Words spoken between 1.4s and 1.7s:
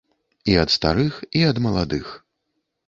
і ад